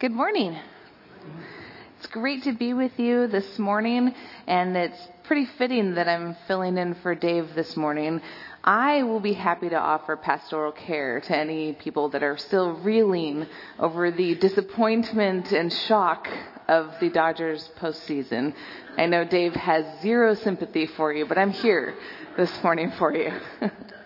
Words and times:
Good 0.00 0.12
morning. 0.12 0.56
It's 1.98 2.06
great 2.06 2.44
to 2.44 2.52
be 2.52 2.72
with 2.72 2.96
you 3.00 3.26
this 3.26 3.58
morning, 3.58 4.14
and 4.46 4.76
it's 4.76 5.08
pretty 5.24 5.46
fitting 5.58 5.96
that 5.96 6.06
I'm 6.06 6.36
filling 6.46 6.78
in 6.78 6.94
for 7.02 7.16
Dave 7.16 7.52
this 7.56 7.76
morning. 7.76 8.20
I 8.62 9.02
will 9.02 9.18
be 9.18 9.32
happy 9.32 9.68
to 9.70 9.76
offer 9.76 10.14
pastoral 10.14 10.70
care 10.70 11.20
to 11.22 11.36
any 11.36 11.72
people 11.72 12.10
that 12.10 12.22
are 12.22 12.36
still 12.36 12.74
reeling 12.74 13.48
over 13.80 14.12
the 14.12 14.36
disappointment 14.36 15.50
and 15.50 15.72
shock 15.72 16.28
of 16.68 16.94
the 17.00 17.10
Dodgers 17.10 17.68
postseason. 17.80 18.54
I 18.96 19.06
know 19.06 19.24
Dave 19.24 19.56
has 19.56 19.84
zero 20.00 20.34
sympathy 20.34 20.86
for 20.86 21.12
you, 21.12 21.26
but 21.26 21.38
I'm 21.38 21.50
here 21.50 21.96
this 22.36 22.62
morning 22.62 22.92
for 22.92 23.12
you. 23.12 23.32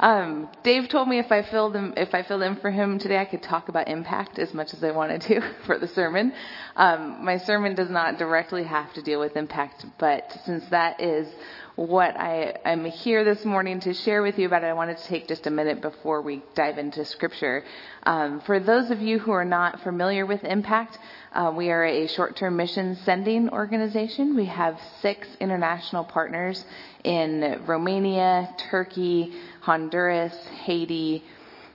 Um, 0.00 0.48
Dave 0.62 0.88
told 0.88 1.08
me 1.08 1.18
if 1.18 1.32
I 1.32 1.42
filled 1.42 1.74
in, 1.74 1.94
if 1.96 2.14
I 2.14 2.22
filled 2.22 2.42
in 2.42 2.56
for 2.56 2.70
him 2.70 2.98
today, 2.98 3.18
I 3.18 3.24
could 3.24 3.42
talk 3.42 3.68
about 3.68 3.88
impact 3.88 4.38
as 4.38 4.54
much 4.54 4.72
as 4.72 4.84
I 4.84 4.92
wanted 4.92 5.22
to 5.22 5.40
for 5.66 5.78
the 5.78 5.88
sermon. 5.88 6.32
Um, 6.76 7.24
my 7.24 7.38
sermon 7.38 7.74
does 7.74 7.90
not 7.90 8.18
directly 8.18 8.62
have 8.64 8.92
to 8.94 9.02
deal 9.02 9.18
with 9.18 9.36
impact, 9.36 9.84
but 9.98 10.40
since 10.44 10.64
that 10.66 11.00
is 11.00 11.26
what 11.74 12.18
I 12.18 12.56
am 12.64 12.84
here 12.84 13.24
this 13.24 13.44
morning 13.44 13.78
to 13.80 13.94
share 13.94 14.20
with 14.20 14.36
you 14.36 14.46
about, 14.46 14.64
I 14.64 14.72
wanted 14.72 14.98
to 14.98 15.04
take 15.04 15.28
just 15.28 15.46
a 15.46 15.50
minute 15.50 15.80
before 15.80 16.22
we 16.22 16.42
dive 16.56 16.76
into 16.76 17.04
scripture. 17.04 17.64
Um, 18.02 18.40
for 18.40 18.58
those 18.58 18.90
of 18.90 19.00
you 19.00 19.20
who 19.20 19.30
are 19.30 19.44
not 19.44 19.80
familiar 19.82 20.26
with 20.26 20.42
Impact, 20.42 20.98
uh, 21.32 21.52
we 21.54 21.70
are 21.70 21.84
a 21.84 22.08
short-term 22.08 22.56
mission 22.56 22.96
sending 23.04 23.50
organization. 23.50 24.34
We 24.34 24.46
have 24.46 24.76
six 25.02 25.28
international 25.38 26.02
partners 26.02 26.64
in 27.04 27.62
Romania, 27.64 28.52
Turkey, 28.70 29.34
Honduras, 29.68 30.32
Haiti, 30.64 31.22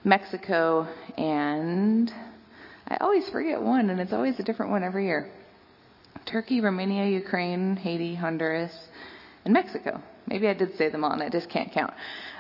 Mexico, 0.04 0.88
and 1.16 2.12
I 2.88 2.98
always 3.00 3.30
forget 3.30 3.62
one, 3.62 3.92
and 3.92 4.00
it's 4.02 4.12
always 4.12 4.40
a 4.40 4.44
different 4.44 4.72
one 4.72 4.84
every 4.84 5.06
year. 5.06 5.32
Turkey, 6.26 6.60
Romania, 6.60 7.06
Ukraine, 7.06 7.76
Haiti, 7.76 8.16
Honduras, 8.16 8.72
and 9.46 9.54
Mexico. 9.54 10.02
Maybe 10.26 10.48
I 10.48 10.56
did 10.56 10.76
say 10.76 10.90
them 10.90 11.04
all, 11.04 11.12
and 11.12 11.22
I 11.22 11.30
just 11.30 11.52
can't 11.52 11.72
count. 11.72 11.94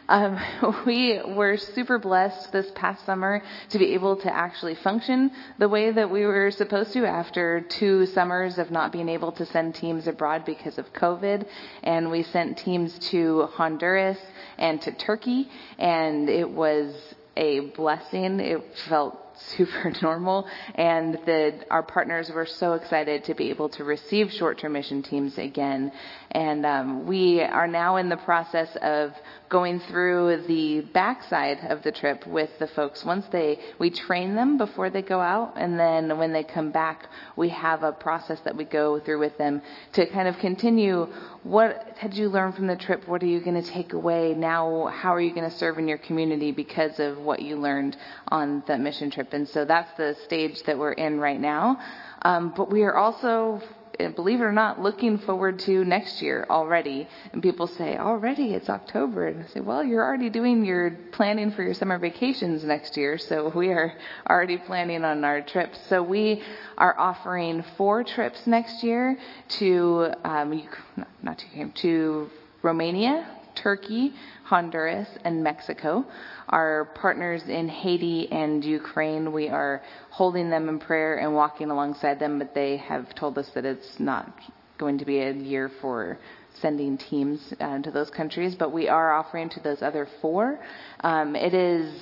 Um, 0.10 0.40
we 0.86 1.20
were 1.26 1.58
super 1.58 1.98
blessed 1.98 2.52
this 2.52 2.70
past 2.76 3.06
summer 3.06 3.42
to 3.70 3.80
be 3.80 3.94
able 3.94 4.18
to 4.18 4.34
actually 4.34 4.76
function 4.76 5.32
the 5.60 5.70
way 5.70 5.92
that 5.92 6.10
we 6.10 6.26
were 6.26 6.52
supposed 6.52 6.94
to 6.94 7.06
after 7.06 7.62
two 7.62 8.06
summers 8.08 8.58
of 8.58 8.72
not 8.72 8.92
being 8.92 9.10
able 9.10 9.32
to 9.34 9.46
send 9.46 9.76
teams 9.76 10.08
abroad 10.08 10.46
because 10.46 10.78
of 10.78 10.92
COVID. 10.94 11.46
And 11.84 12.12
we 12.12 12.24
sent 12.24 12.58
teams 12.58 12.98
to 13.10 13.48
Honduras 13.54 14.20
and 14.58 14.82
to 14.82 14.92
Turkey, 14.92 15.50
and 15.78 16.30
it 16.30 16.50
was 16.50 16.96
a 17.36 17.62
blessing. 17.72 18.40
It 18.40 18.62
felt 18.88 19.20
super 19.58 19.92
normal 20.02 20.48
and 20.76 21.16
that 21.26 21.66
our 21.72 21.84
partners 21.84 22.30
were 22.30 22.46
so 22.46 22.74
excited 22.74 23.24
to 23.26 23.34
be 23.34 23.50
able 23.50 23.70
to 23.70 23.84
receive 23.84 24.32
short-term 24.32 24.74
mission 24.74 25.02
teams 25.02 25.38
again 25.38 25.92
and 26.32 26.66
um, 26.66 27.08
we 27.08 27.42
are 27.42 27.68
now 27.68 27.98
in 27.98 28.10
the 28.10 28.18
process 28.18 28.70
of 28.82 29.12
going 29.54 29.80
through 29.82 30.44
the 30.48 30.82
backside 30.96 31.60
of 31.70 31.84
the 31.84 31.92
trip 31.92 32.26
with 32.26 32.50
the 32.58 32.66
folks. 32.66 33.06
Once 33.06 33.24
they, 33.32 33.60
we 33.78 33.92
train 33.92 34.34
them 34.34 34.58
before 34.58 34.90
they 34.90 35.04
go 35.04 35.20
out, 35.20 35.54
and 35.56 35.80
then 35.80 36.18
when 36.18 36.34
they 36.34 36.44
come 36.44 36.72
back, 36.72 37.08
we 37.36 37.50
have 37.50 37.84
a 37.84 37.92
process 37.92 38.40
that 38.46 38.58
we 38.58 38.66
go 38.66 39.00
through 39.00 39.20
with 39.20 39.38
them 39.38 39.62
to 39.94 40.10
kind 40.10 40.28
of 40.28 40.36
continue. 40.40 41.06
What 41.44 41.86
did 42.02 42.16
you 42.16 42.30
learn 42.30 42.54
from 42.54 42.66
the 42.66 42.76
trip? 42.76 43.08
What 43.08 43.22
are 43.22 43.28
you 43.28 43.42
going 43.42 43.62
to 43.62 43.70
take 43.70 43.94
away 43.94 44.34
now? 44.34 44.88
How 44.88 45.14
are 45.14 45.22
you 45.22 45.36
going 45.36 45.50
to 45.50 45.56
serve 45.56 45.78
in 45.78 45.88
your 45.88 46.00
community 46.00 46.52
because 46.52 47.00
of 47.00 47.20
what 47.20 47.40
you 47.40 47.56
learned 47.56 47.96
on 48.30 48.64
that 48.68 48.80
mission 48.80 49.12
trip? 49.12 49.34
And 49.34 49.48
so 49.48 49.66
that's 49.66 49.96
the 49.98 50.16
stage 50.26 50.64
that 50.64 50.80
we're 50.80 50.94
in 50.94 51.20
right 51.20 51.40
now. 51.40 51.80
Um, 52.24 52.54
but 52.58 52.72
we 52.72 52.82
are 52.82 52.96
also 52.96 53.62
believe 54.16 54.42
it 54.42 54.44
or 54.44 54.52
not, 54.52 54.82
looking 54.82 55.18
forward 55.18 55.60
to 55.60 55.84
next 55.86 56.22
year 56.22 56.46
already. 56.50 57.08
And 57.32 57.42
people 57.42 57.68
say, 57.68 57.98
already, 57.98 58.54
it's 58.54 58.70
October. 58.70 59.28
And 59.28 59.44
I 59.44 59.48
say, 59.48 59.60
well, 59.60 59.84
you're 59.84 60.04
already 60.04 60.30
doing 60.30 60.66
your 60.66 60.98
planning 61.12 61.52
for 61.52 61.64
your 61.64 61.74
summer 61.74 62.00
vacations 62.00 62.64
next 62.64 62.98
year. 62.98 63.18
So 63.18 63.52
we 63.56 63.70
are 63.70 63.94
already 64.30 64.58
planning 64.58 65.04
on 65.04 65.24
our 65.24 65.42
trips. 65.42 65.80
So 65.90 66.02
we 66.02 66.42
are 66.78 66.98
offering 67.00 67.64
four 67.78 68.04
trips 68.04 68.48
next 68.48 68.84
year 68.84 69.18
to, 69.60 70.14
um, 70.24 70.64
not 71.22 71.40
to, 71.40 71.70
to 71.70 72.30
Romania, 72.62 73.28
Turkey, 73.56 74.14
Honduras, 74.46 75.08
and 75.24 75.44
Mexico. 75.44 76.06
Our 76.50 76.86
partners 76.96 77.44
in 77.48 77.68
Haiti 77.70 78.32
and 78.32 78.64
Ukraine, 78.64 79.32
we 79.32 79.50
are 79.50 79.82
holding 80.10 80.50
them 80.50 80.70
in 80.70 80.80
prayer 80.80 81.18
and 81.18 81.34
walking 81.34 81.70
alongside 81.70 82.20
them, 82.20 82.40
but 82.40 82.54
they 82.54 82.78
have 82.78 83.14
told 83.16 83.38
us 83.38 83.50
that 83.56 83.66
it's 83.66 84.00
not 84.00 84.32
going 84.78 84.98
to 84.98 85.06
be 85.06 85.20
a 85.20 85.32
year 85.32 85.72
for 85.82 86.18
sending 86.62 86.98
teams 86.98 87.54
uh, 87.60 87.80
to 87.80 87.92
those 87.92 88.10
countries, 88.10 88.56
but 88.56 88.72
we 88.72 88.88
are 88.88 89.14
offering 89.14 89.50
to 89.50 89.60
those 89.62 89.82
other 89.82 90.08
four. 90.22 90.60
Um, 91.02 91.36
it 91.36 91.54
is 91.54 91.94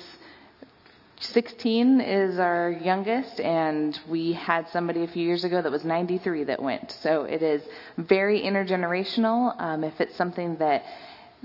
16 1.20 2.00
is 2.00 2.38
our 2.38 2.70
youngest, 2.70 3.38
and 3.38 3.98
we 4.08 4.32
had 4.32 4.68
somebody 4.70 5.04
a 5.04 5.06
few 5.06 5.24
years 5.24 5.44
ago 5.44 5.62
that 5.62 5.70
was 5.70 5.84
93 5.84 6.44
that 6.44 6.60
went. 6.60 6.90
So 7.00 7.24
it 7.24 7.42
is 7.42 7.62
very 7.96 8.42
intergenerational. 8.42 9.54
Um, 9.60 9.84
if 9.84 10.00
it's 10.00 10.16
something 10.16 10.56
that 10.56 10.82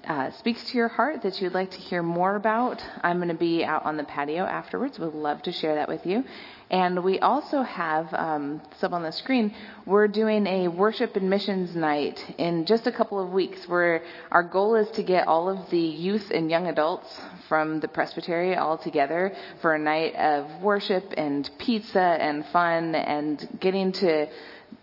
uh, 0.05 0.31
speaks 0.31 0.63
to 0.65 0.77
your 0.77 0.87
heart 0.87 1.21
that 1.23 1.41
you'd 1.41 1.53
like 1.53 1.71
to 1.71 1.79
hear 1.79 2.03
more 2.03 2.35
about, 2.35 2.83
I'm 3.03 3.17
going 3.17 3.29
to 3.29 3.33
be 3.33 3.63
out 3.63 3.85
on 3.85 3.97
the 3.97 4.03
patio 4.03 4.43
afterwards. 4.43 4.99
We'd 4.99 5.13
love 5.13 5.41
to 5.43 5.51
share 5.51 5.75
that 5.75 5.87
with 5.87 6.05
you. 6.05 6.23
And 6.69 7.03
we 7.03 7.19
also 7.19 7.61
have, 7.61 8.13
um, 8.13 8.61
up 8.81 8.91
on 8.91 9.01
the 9.01 9.11
screen, 9.11 9.55
we're 9.85 10.09
doing 10.09 10.45
a 10.45 10.67
worship 10.67 11.15
and 11.15 11.29
missions 11.29 11.75
night 11.75 12.35
in 12.37 12.65
just 12.65 12.87
a 12.87 12.91
couple 12.91 13.19
of 13.19 13.31
weeks 13.31 13.67
where 13.67 14.03
our 14.31 14.43
goal 14.43 14.75
is 14.75 14.89
to 14.91 15.03
get 15.03 15.27
all 15.27 15.49
of 15.49 15.69
the 15.69 15.79
youth 15.79 16.29
and 16.29 16.49
young 16.49 16.67
adults 16.67 17.21
from 17.47 17.79
the 17.79 17.87
presbytery 17.87 18.55
all 18.55 18.77
together 18.77 19.33
for 19.61 19.75
a 19.75 19.79
night 19.79 20.13
of 20.15 20.61
worship 20.61 21.13
and 21.15 21.49
pizza 21.57 22.01
and 22.01 22.45
fun 22.47 22.95
and 22.95 23.47
getting 23.61 23.93
to 23.93 24.27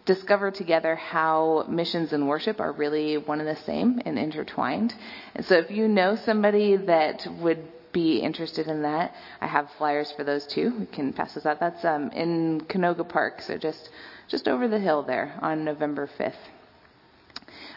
discover 0.05 0.51
together 0.51 0.97
how 0.97 1.65
missions 1.69 2.13
and 2.13 2.29
worship 2.29 2.61
are 2.61 2.73
really 2.73 3.17
one 3.17 3.41
and 3.41 3.49
the 3.49 3.57
same 3.63 4.01
and 4.05 4.19
intertwined. 4.19 4.95
And 5.35 5.45
so 5.47 5.57
if 5.57 5.71
you 5.71 5.89
know 5.89 6.17
somebody 6.17 6.77
that 6.77 7.27
would 7.41 7.67
be 7.93 8.19
interested 8.19 8.67
in 8.67 8.83
that, 8.83 9.15
I 9.41 9.47
have 9.47 9.71
flyers 9.79 10.13
for 10.13 10.25
those 10.25 10.47
too. 10.47 10.75
We 10.79 10.87
can 10.87 11.13
pass 11.13 11.35
those 11.35 11.47
out. 11.47 11.61
That's 11.61 11.85
um, 11.85 12.11
in 12.11 12.61
Canoga 12.63 13.09
Park, 13.09 13.41
so 13.41 13.57
just 13.57 13.89
just 14.29 14.49
over 14.49 14.69
the 14.69 14.79
hill 14.79 15.03
there 15.03 15.39
on 15.41 15.65
November 15.65 16.09
5th. 16.19 16.35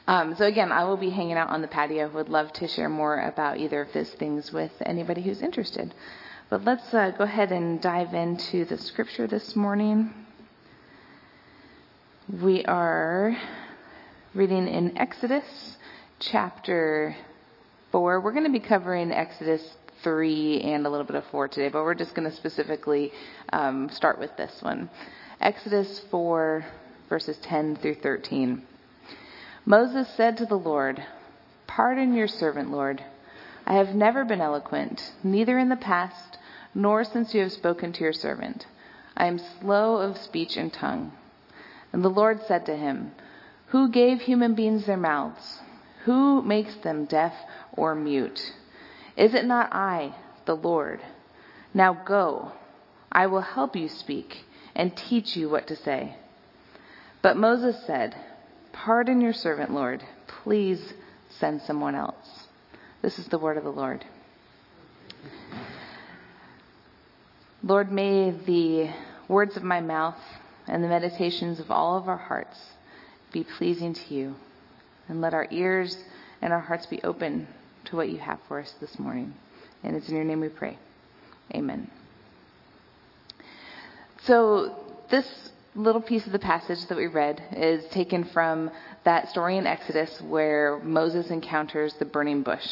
Um, 0.07 0.35
so 0.35 0.45
again, 0.45 0.71
I 0.71 0.85
will 0.85 0.97
be 0.97 1.09
hanging 1.09 1.37
out 1.37 1.49
on 1.49 1.61
the 1.61 1.67
patio. 1.67 2.09
Would 2.09 2.29
love 2.29 2.53
to 2.53 2.67
share 2.67 2.89
more 2.89 3.19
about 3.19 3.57
either 3.57 3.81
of 3.81 3.91
those 3.93 4.09
things 4.11 4.51
with 4.53 4.71
anybody 4.85 5.21
who's 5.21 5.41
interested. 5.41 5.93
But 6.49 6.63
let's 6.63 6.93
uh, 6.93 7.11
go 7.11 7.25
ahead 7.25 7.51
and 7.51 7.81
dive 7.81 8.13
into 8.13 8.63
the 8.63 8.77
scripture 8.77 9.27
this 9.27 9.55
morning. 9.55 10.13
We 12.29 12.65
are 12.65 13.37
reading 14.33 14.67
in 14.67 14.97
Exodus 14.97 15.45
chapter 16.19 17.15
4. 17.93 18.19
We're 18.19 18.33
going 18.33 18.43
to 18.43 18.51
be 18.51 18.59
covering 18.59 19.13
Exodus 19.13 19.61
3 20.03 20.59
and 20.59 20.85
a 20.85 20.89
little 20.89 21.05
bit 21.05 21.15
of 21.15 21.23
4 21.27 21.47
today, 21.47 21.69
but 21.69 21.83
we're 21.83 21.95
just 21.95 22.13
going 22.15 22.29
to 22.29 22.35
specifically 22.35 23.13
um, 23.53 23.89
start 23.93 24.19
with 24.19 24.35
this 24.35 24.61
one. 24.61 24.89
Exodus 25.39 26.01
4, 26.11 26.65
verses 27.07 27.37
10 27.43 27.77
through 27.77 27.95
13. 27.95 28.61
Moses 29.65 30.09
said 30.17 30.35
to 30.35 30.45
the 30.45 30.59
Lord, 30.59 31.01
Pardon 31.65 32.13
your 32.13 32.27
servant, 32.27 32.71
Lord. 32.71 33.01
I 33.65 33.75
have 33.75 33.95
never 33.95 34.25
been 34.25 34.41
eloquent, 34.41 35.13
neither 35.23 35.57
in 35.57 35.69
the 35.69 35.77
past, 35.77 36.37
nor 36.75 37.05
since 37.05 37.33
you 37.33 37.39
have 37.43 37.53
spoken 37.53 37.93
to 37.93 38.01
your 38.01 38.11
servant. 38.11 38.67
I 39.15 39.27
am 39.27 39.39
slow 39.61 39.95
of 39.95 40.17
speech 40.17 40.57
and 40.57 40.73
tongue. 40.73 41.13
And 41.93 42.03
the 42.03 42.09
Lord 42.09 42.41
said 42.47 42.65
to 42.65 42.75
him, 42.75 43.11
Who 43.67 43.89
gave 43.89 44.21
human 44.21 44.55
beings 44.55 44.85
their 44.85 44.97
mouths? 44.97 45.59
Who 46.05 46.41
makes 46.41 46.75
them 46.75 47.05
deaf 47.05 47.33
or 47.73 47.95
mute? 47.95 48.53
Is 49.15 49.33
it 49.33 49.45
not 49.45 49.73
I, 49.73 50.15
the 50.45 50.55
Lord? 50.55 51.01
Now 51.73 51.93
go, 51.93 52.51
I 53.11 53.27
will 53.27 53.41
help 53.41 53.75
you 53.75 53.89
speak 53.89 54.45
and 54.75 54.95
teach 54.95 55.35
you 55.35 55.49
what 55.49 55.67
to 55.67 55.75
say. 55.75 56.15
But 57.21 57.37
Moses 57.37 57.83
said, 57.85 58.15
Pardon 58.71 59.21
your 59.21 59.33
servant, 59.33 59.71
Lord. 59.71 60.03
Please 60.27 60.93
send 61.39 61.61
someone 61.63 61.95
else. 61.95 62.47
This 63.01 63.17
is 63.19 63.27
the 63.27 63.39
word 63.39 63.57
of 63.57 63.63
the 63.63 63.71
Lord. 63.71 64.05
Lord, 67.63 67.91
may 67.91 68.31
the 68.31 68.93
words 69.27 69.57
of 69.57 69.63
my 69.63 69.81
mouth 69.81 70.19
and 70.67 70.83
the 70.83 70.87
meditations 70.87 71.59
of 71.59 71.71
all 71.71 71.97
of 71.97 72.07
our 72.07 72.17
hearts 72.17 72.57
be 73.31 73.43
pleasing 73.43 73.93
to 73.93 74.13
you. 74.13 74.35
And 75.07 75.21
let 75.21 75.33
our 75.33 75.47
ears 75.51 75.97
and 76.41 76.51
our 76.51 76.59
hearts 76.59 76.85
be 76.85 77.01
open 77.03 77.47
to 77.85 77.95
what 77.95 78.09
you 78.09 78.17
have 78.17 78.39
for 78.47 78.59
us 78.59 78.73
this 78.81 78.99
morning. 78.99 79.33
And 79.83 79.95
it's 79.95 80.09
in 80.09 80.15
your 80.15 80.25
name 80.25 80.41
we 80.41 80.49
pray. 80.49 80.77
Amen. 81.53 81.89
So 84.23 84.75
this 85.09 85.51
little 85.75 86.01
piece 86.01 86.25
of 86.25 86.31
the 86.31 86.39
passage 86.39 86.85
that 86.87 86.97
we 86.97 87.07
read 87.07 87.41
is 87.55 87.85
taken 87.91 88.25
from 88.25 88.71
that 89.05 89.29
story 89.29 89.57
in 89.57 89.65
Exodus 89.65 90.21
where 90.21 90.79
Moses 90.83 91.29
encounters 91.29 91.93
the 91.93 92.05
burning 92.05 92.41
bush. 92.41 92.67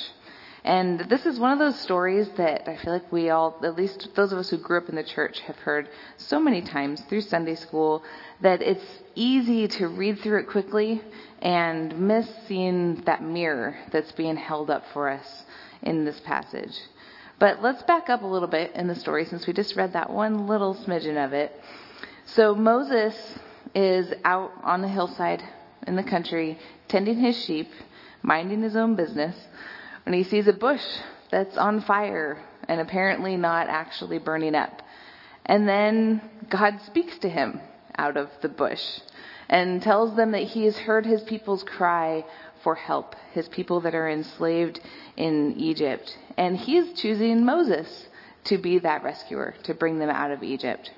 And 0.65 1.01
this 1.01 1.27
is 1.27 1.39
one 1.39 1.51
of 1.51 1.59
those 1.59 1.79
stories 1.79 2.27
that 2.37 2.67
I 2.67 2.75
feel 2.77 2.91
like 2.91 3.11
we 3.11 3.29
all, 3.29 3.55
at 3.61 3.75
least 3.75 4.09
those 4.15 4.31
of 4.31 4.39
us 4.39 4.49
who 4.49 4.57
grew 4.57 4.79
up 4.79 4.89
in 4.89 4.95
the 4.95 5.03
church, 5.03 5.41
have 5.41 5.57
heard 5.57 5.87
so 6.17 6.39
many 6.39 6.63
times 6.63 7.01
through 7.01 7.21
Sunday 7.21 7.53
school 7.53 8.03
that 8.41 8.63
it's 8.63 8.83
easy 9.13 9.67
to 9.67 9.87
read 9.87 10.21
through 10.21 10.39
it 10.39 10.47
quickly 10.47 11.03
and 11.39 11.95
miss 11.99 12.27
seeing 12.47 12.95
that 13.01 13.21
mirror 13.21 13.77
that's 13.91 14.11
being 14.13 14.37
held 14.37 14.71
up 14.71 14.83
for 14.91 15.07
us 15.07 15.43
in 15.83 16.03
this 16.03 16.19
passage. 16.21 16.75
But 17.37 17.61
let's 17.61 17.83
back 17.83 18.09
up 18.09 18.23
a 18.23 18.27
little 18.27 18.47
bit 18.47 18.71
in 18.73 18.87
the 18.87 18.95
story 18.95 19.25
since 19.25 19.45
we 19.45 19.53
just 19.53 19.75
read 19.75 19.93
that 19.93 20.09
one 20.09 20.47
little 20.47 20.73
smidgen 20.73 21.23
of 21.23 21.31
it. 21.33 21.51
So 22.25 22.55
Moses 22.55 23.15
is 23.75 24.11
out 24.23 24.51
on 24.63 24.81
the 24.81 24.87
hillside 24.87 25.43
in 25.85 25.95
the 25.95 26.01
country 26.01 26.57
tending 26.87 27.19
his 27.19 27.37
sheep, 27.45 27.71
minding 28.23 28.63
his 28.63 28.75
own 28.75 28.95
business 28.95 29.35
when 30.05 30.13
he 30.13 30.23
sees 30.23 30.47
a 30.47 30.53
bush 30.53 30.83
that's 31.31 31.57
on 31.57 31.81
fire 31.81 32.37
and 32.67 32.79
apparently 32.79 33.35
not 33.35 33.67
actually 33.67 34.19
burning 34.19 34.55
up. 34.55 34.81
And 35.45 35.67
then 35.67 36.21
God 36.49 36.79
speaks 36.85 37.17
to 37.19 37.29
him 37.29 37.59
out 37.97 38.17
of 38.17 38.29
the 38.41 38.49
bush 38.49 38.83
and 39.49 39.81
tells 39.81 40.15
them 40.15 40.31
that 40.31 40.43
he 40.43 40.65
has 40.65 40.77
heard 40.77 41.05
his 41.05 41.21
people's 41.23 41.63
cry 41.63 42.23
for 42.63 42.75
help, 42.75 43.15
his 43.31 43.47
people 43.49 43.81
that 43.81 43.93
are 43.93 44.09
enslaved 44.09 44.79
in 45.17 45.55
Egypt. 45.57 46.17
And 46.37 46.57
he 46.57 46.77
is 46.77 46.99
choosing 46.99 47.45
Moses 47.45 48.07
to 48.45 48.57
be 48.57 48.79
that 48.79 49.03
rescuer, 49.03 49.55
to 49.63 49.73
bring 49.73 49.99
them 49.99 50.09
out 50.09 50.31
of 50.31 50.43
Egypt. 50.43 50.91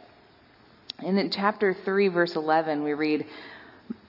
And 0.99 1.19
in 1.19 1.29
chapter 1.29 1.73
3, 1.73 2.07
verse 2.09 2.35
11, 2.35 2.83
we 2.83 2.93
read 2.93 3.25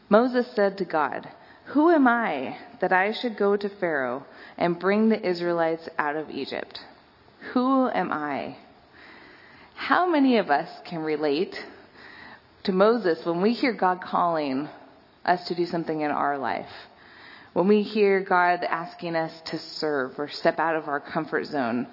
Moses 0.09 0.47
said 0.55 0.79
to 0.79 0.85
God, 0.85 1.29
Who 1.69 1.91
am 1.91 2.09
I 2.09 2.56
that 2.81 2.94
I 2.94 3.12
should 3.12 3.37
go 3.37 3.55
to 3.55 3.69
Pharaoh 3.69 4.25
and 4.56 4.79
bring 4.79 5.11
the 5.11 5.23
Israelites 5.23 5.87
out 5.99 6.17
of 6.17 6.31
Egypt? 6.31 6.81
Who 7.53 7.91
am 7.91 8.11
I? 8.11 8.56
How 9.75 10.09
many 10.09 10.38
of 10.38 10.50
us 10.50 10.70
can 10.87 11.00
relate 11.00 11.62
to 12.65 12.73
Moses 12.73 13.25
when 13.26 13.43
we 13.43 13.53
hear 13.53 13.75
God 13.75 14.00
calling 14.00 14.69
us 15.26 15.47
to 15.49 15.55
do 15.55 15.67
something 15.67 16.00
in 16.00 16.11
our 16.11 16.38
life? 16.38 16.73
When 17.53 17.69
we 17.69 17.82
hear 17.82 18.21
God 18.21 18.64
asking 18.64 19.14
us 19.14 19.38
to 19.47 19.59
serve 19.59 20.19
or 20.19 20.29
step 20.29 20.59
out 20.59 20.75
of 20.75 20.88
our 20.88 21.00
comfort 21.00 21.44
zone, 21.44 21.87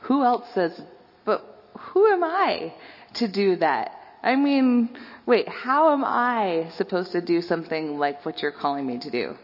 who 0.00 0.22
else 0.22 0.46
says, 0.52 0.78
But 1.24 1.42
who 1.78 2.08
am 2.08 2.22
I 2.22 2.74
to 3.14 3.26
do 3.26 3.56
that? 3.56 4.01
I 4.22 4.36
mean, 4.36 4.96
wait, 5.26 5.48
how 5.48 5.92
am 5.92 6.04
I 6.04 6.70
supposed 6.76 7.12
to 7.12 7.20
do 7.20 7.42
something 7.42 7.98
like 7.98 8.24
what 8.24 8.40
you're 8.40 8.52
calling 8.52 8.86
me 8.86 8.98
to 8.98 9.10
do? 9.10 9.34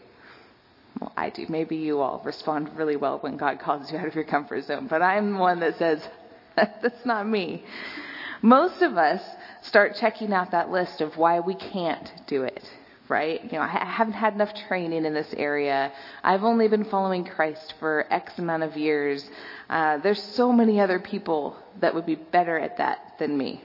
Well, 0.99 1.11
I 1.17 1.29
do. 1.29 1.45
Maybe 1.49 1.75
you 1.75 1.99
all 1.99 2.21
respond 2.23 2.69
really 2.75 2.95
well 2.95 3.19
when 3.19 3.37
God 3.37 3.59
calls 3.59 3.91
you 3.91 3.97
out 3.97 4.07
of 4.07 4.15
your 4.15 4.23
comfort 4.23 4.65
zone, 4.65 4.87
but 4.89 5.01
I'm 5.01 5.33
the 5.33 5.39
one 5.39 5.59
that 5.59 5.77
says, 5.77 6.01
that's 6.55 7.05
not 7.05 7.27
me. 7.27 7.63
Most 8.41 8.81
of 8.81 8.97
us 8.97 9.21
start 9.63 9.97
checking 9.99 10.31
out 10.31 10.51
that 10.51 10.71
list 10.71 11.01
of 11.01 11.17
why 11.17 11.41
we 11.41 11.55
can't 11.55 12.09
do 12.27 12.43
it, 12.43 12.63
right? 13.09 13.43
You 13.43 13.57
know, 13.57 13.61
I 13.61 13.67
haven't 13.67 14.13
had 14.13 14.33
enough 14.33 14.53
training 14.69 15.03
in 15.05 15.13
this 15.13 15.33
area. 15.35 15.91
I've 16.23 16.43
only 16.43 16.69
been 16.69 16.85
following 16.85 17.25
Christ 17.25 17.73
for 17.79 18.05
X 18.09 18.39
amount 18.39 18.63
of 18.63 18.77
years. 18.77 19.29
Uh, 19.69 19.97
there's 19.97 20.23
so 20.23 20.53
many 20.53 20.79
other 20.79 20.99
people 20.99 21.57
that 21.81 21.93
would 21.93 22.05
be 22.05 22.15
better 22.15 22.57
at 22.57 22.77
that 22.77 23.15
than 23.19 23.37
me. 23.37 23.61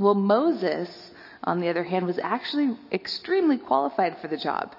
Well, 0.00 0.14
Moses, 0.14 1.12
on 1.44 1.60
the 1.60 1.68
other 1.68 1.84
hand, 1.84 2.06
was 2.06 2.18
actually 2.18 2.74
extremely 2.90 3.58
qualified 3.58 4.16
for 4.18 4.28
the 4.28 4.38
job. 4.38 4.74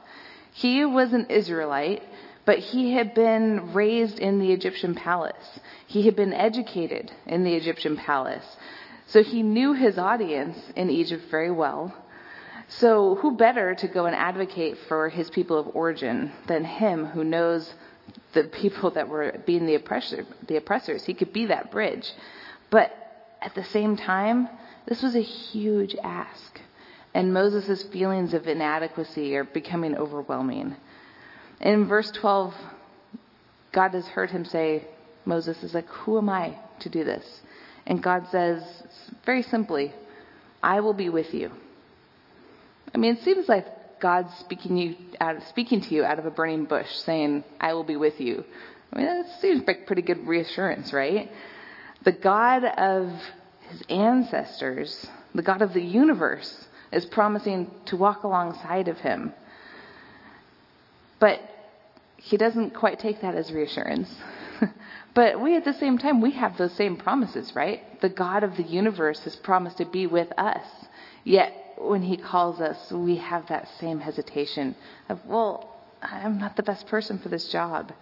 He 0.52 0.84
was 0.84 1.14
an 1.14 1.28
Israelite, 1.30 2.02
but 2.44 2.58
he 2.58 2.94
had 2.94 3.14
been 3.14 3.72
raised 3.72 4.18
in 4.18 4.40
the 4.40 4.52
Egyptian 4.52 4.96
palace. 4.96 5.60
He 5.86 6.02
had 6.02 6.16
been 6.16 6.34
educated 6.34 7.12
in 7.28 7.44
the 7.44 7.54
Egyptian 7.54 7.98
palace. 7.98 8.58
So 9.06 9.22
he 9.22 9.44
knew 9.44 9.74
his 9.74 10.00
audience 10.00 10.58
in 10.76 10.90
Egypt 10.90 11.26
very 11.30 11.52
well. 11.52 11.94
So 12.68 13.16
who 13.16 13.38
better 13.38 13.76
to 13.76 13.88
go 13.88 14.08
and 14.08 14.16
advocate 14.16 14.80
for 14.88 15.10
his 15.10 15.30
people 15.30 15.60
of 15.60 15.76
origin 15.76 16.32
than 16.48 16.66
him 16.66 17.06
who 17.06 17.24
knows 17.24 17.72
the 18.34 18.46
people 18.46 18.90
that 18.92 19.08
were 19.08 19.40
being 19.46 19.68
the 19.68 19.76
oppressor, 19.76 20.26
the 20.48 20.58
oppressors? 20.58 21.06
He 21.06 21.14
could 21.14 21.32
be 21.32 21.46
that 21.46 21.70
bridge. 21.70 22.12
But 22.72 22.92
at 23.40 23.54
the 23.54 23.64
same 23.66 23.98
time, 23.98 24.48
this 24.88 25.02
was 25.02 25.16
a 25.16 25.22
huge 25.22 25.96
ask. 26.04 26.60
And 27.14 27.34
Moses' 27.34 27.84
feelings 27.84 28.34
of 28.34 28.48
inadequacy 28.48 29.36
are 29.36 29.44
becoming 29.44 29.96
overwhelming. 29.98 30.76
In 31.60 31.88
verse 31.88 32.10
12, 32.12 32.54
God 33.74 33.94
has 33.94 34.08
heard 34.08 34.32
him 34.32 34.46
say, 34.46 34.88
Moses 35.26 35.62
is 35.64 35.74
like, 35.74 35.88
Who 35.88 36.18
am 36.18 36.30
I 36.30 36.58
to 36.80 36.90
do 36.90 37.04
this? 37.04 37.42
And 37.86 38.02
God 38.02 38.28
says, 38.32 38.64
very 39.26 39.44
simply, 39.44 39.94
I 40.62 40.80
will 40.82 40.94
be 40.94 41.10
with 41.10 41.34
you. 41.34 41.52
I 42.94 42.98
mean, 42.98 43.16
it 43.16 43.24
seems 43.24 43.48
like 43.50 43.66
God's 44.00 44.34
speaking, 44.40 44.78
you 44.78 44.96
out, 45.20 45.38
speaking 45.50 45.82
to 45.82 45.96
you 45.96 46.04
out 46.04 46.20
of 46.20 46.26
a 46.26 46.32
burning 46.32 46.66
bush, 46.66 46.90
saying, 47.06 47.44
I 47.60 47.74
will 47.74 47.84
be 47.84 47.96
with 47.96 48.20
you. 48.20 48.44
I 48.92 48.98
mean, 48.98 49.06
that 49.06 49.42
seems 49.42 49.66
like 49.66 49.88
pretty 49.88 50.02
good 50.02 50.28
reassurance, 50.28 50.92
right? 50.92 51.32
The 52.04 52.12
God 52.12 52.66
of 52.66 53.12
his 53.72 53.82
ancestors, 53.90 55.08
the 55.34 55.42
God 55.42 55.62
of 55.62 55.74
the 55.74 55.82
universe, 55.82 56.68
is 56.92 57.06
promising 57.06 57.72
to 57.86 57.96
walk 57.96 58.24
alongside 58.24 58.88
of 58.88 58.98
him. 59.00 59.34
But 61.20 61.40
he 62.18 62.38
doesn't 62.38 62.72
quite 62.72 63.00
take 63.00 63.22
that 63.22 63.36
as 63.36 63.52
reassurance. 63.52 64.14
but 65.14 65.40
we, 65.40 65.56
at 65.56 65.64
the 65.64 65.74
same 65.74 65.98
time, 65.98 66.22
we 66.22 66.32
have 66.32 66.58
those 66.58 66.74
same 66.74 66.98
promises, 66.98 67.56
right? 67.56 68.00
The 68.02 68.10
God 68.10 68.44
of 68.44 68.58
the 68.58 68.64
universe 68.64 69.20
has 69.22 69.36
promised 69.38 69.78
to 69.78 69.86
be 69.86 70.06
with 70.06 70.32
us. 70.38 70.66
Yet, 71.24 71.54
when 71.78 72.04
he 72.04 72.18
calls 72.18 72.60
us, 72.60 72.92
we 72.92 73.18
have 73.18 73.48
that 73.48 73.70
same 73.80 74.00
hesitation 74.00 74.76
of, 75.10 75.26
well, 75.26 75.70
I'm 76.02 76.40
not 76.40 76.56
the 76.56 76.64
best 76.64 76.88
person 76.88 77.20
for 77.20 77.30
this 77.30 77.48
job. 77.50 77.94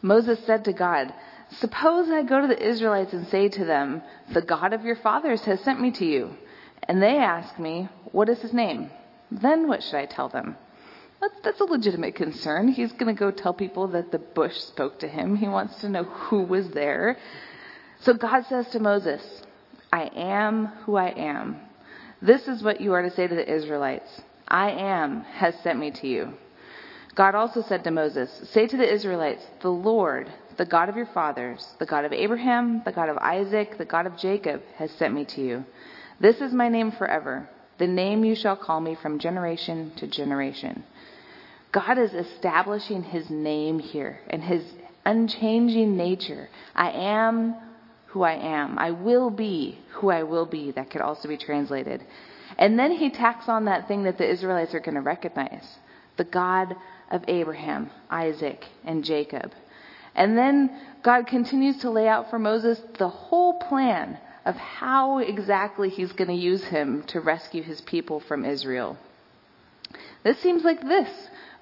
Moses 0.00 0.38
said 0.46 0.64
to 0.64 0.72
God, 0.72 1.12
Suppose 1.50 2.10
I 2.10 2.22
go 2.22 2.40
to 2.40 2.46
the 2.46 2.68
Israelites 2.68 3.12
and 3.12 3.26
say 3.28 3.48
to 3.48 3.64
them, 3.64 4.02
The 4.32 4.42
God 4.42 4.72
of 4.72 4.84
your 4.84 4.96
fathers 4.96 5.42
has 5.42 5.60
sent 5.60 5.80
me 5.80 5.90
to 5.92 6.04
you. 6.04 6.36
And 6.82 7.02
they 7.02 7.16
ask 7.16 7.58
me, 7.58 7.88
What 8.12 8.28
is 8.28 8.40
his 8.40 8.52
name? 8.52 8.90
Then 9.30 9.68
what 9.68 9.82
should 9.82 9.96
I 9.96 10.06
tell 10.06 10.28
them? 10.28 10.56
That's, 11.42 11.60
a 11.60 11.64
legitimate 11.64 12.14
concern. 12.14 12.68
He's 12.68 12.92
going 12.92 13.14
to 13.14 13.18
go 13.18 13.30
tell 13.32 13.52
people 13.52 13.88
that 13.88 14.12
the 14.12 14.20
bush 14.20 14.56
spoke 14.56 15.00
to 15.00 15.08
him. 15.08 15.34
He 15.34 15.48
wants 15.48 15.80
to 15.80 15.88
know 15.88 16.04
who 16.04 16.42
was 16.42 16.68
there. 16.70 17.18
So 18.00 18.14
God 18.14 18.46
says 18.46 18.68
to 18.68 18.78
Moses, 18.78 19.22
I 19.92 20.10
am 20.14 20.66
who 20.84 20.96
I 20.96 21.08
am. 21.08 21.56
This 22.22 22.46
is 22.46 22.62
what 22.62 22.80
you 22.80 22.92
are 22.92 23.02
to 23.02 23.10
say 23.10 23.26
to 23.26 23.34
the 23.34 23.52
Israelites 23.52 24.08
I 24.46 24.70
am 24.70 25.22
has 25.22 25.54
sent 25.62 25.78
me 25.78 25.90
to 25.90 26.06
you. 26.06 26.34
God 27.18 27.34
also 27.34 27.62
said 27.62 27.82
to 27.82 27.90
Moses, 27.90 28.30
Say 28.52 28.68
to 28.68 28.76
the 28.76 28.94
Israelites, 28.94 29.44
The 29.60 29.72
Lord, 29.72 30.32
the 30.56 30.64
God 30.64 30.88
of 30.88 30.94
your 30.94 31.06
fathers, 31.06 31.66
the 31.80 31.84
God 31.84 32.04
of 32.04 32.12
Abraham, 32.12 32.80
the 32.84 32.92
God 32.92 33.08
of 33.08 33.16
Isaac, 33.18 33.76
the 33.76 33.84
God 33.84 34.06
of 34.06 34.16
Jacob, 34.16 34.62
has 34.76 34.92
sent 34.92 35.14
me 35.14 35.24
to 35.24 35.40
you. 35.40 35.64
This 36.20 36.40
is 36.40 36.52
my 36.52 36.68
name 36.68 36.92
forever, 36.92 37.48
the 37.78 37.88
name 37.88 38.24
you 38.24 38.36
shall 38.36 38.54
call 38.56 38.80
me 38.80 38.94
from 38.94 39.18
generation 39.18 39.90
to 39.96 40.06
generation. 40.06 40.84
God 41.72 41.98
is 41.98 42.14
establishing 42.14 43.02
his 43.02 43.28
name 43.28 43.80
here 43.80 44.20
and 44.30 44.40
his 44.40 44.62
unchanging 45.04 45.96
nature. 45.96 46.48
I 46.72 46.92
am 46.92 47.56
who 48.06 48.22
I 48.22 48.34
am. 48.34 48.78
I 48.78 48.92
will 48.92 49.30
be 49.30 49.80
who 49.94 50.08
I 50.08 50.22
will 50.22 50.46
be. 50.46 50.70
That 50.70 50.90
could 50.90 51.00
also 51.00 51.26
be 51.26 51.36
translated. 51.36 52.00
And 52.56 52.78
then 52.78 52.92
he 52.92 53.10
tacks 53.10 53.48
on 53.48 53.64
that 53.64 53.88
thing 53.88 54.04
that 54.04 54.18
the 54.18 54.30
Israelites 54.30 54.72
are 54.72 54.80
going 54.80 54.94
to 54.94 55.00
recognize 55.00 55.66
the 56.18 56.24
God 56.24 56.76
of 57.10 57.24
Abraham, 57.26 57.90
Isaac, 58.10 58.66
and 58.84 59.02
Jacob. 59.02 59.52
And 60.14 60.36
then 60.36 60.78
God 61.02 61.26
continues 61.26 61.78
to 61.78 61.90
lay 61.90 62.06
out 62.06 62.28
for 62.28 62.38
Moses 62.38 62.78
the 62.98 63.08
whole 63.08 63.54
plan 63.54 64.18
of 64.44 64.56
how 64.56 65.18
exactly 65.18 65.88
he's 65.88 66.12
going 66.12 66.28
to 66.28 66.34
use 66.34 66.64
him 66.64 67.02
to 67.04 67.20
rescue 67.20 67.62
his 67.62 67.80
people 67.80 68.20
from 68.20 68.44
Israel. 68.44 68.98
This 70.24 70.38
seems 70.40 70.64
like 70.64 70.82
this 70.82 71.08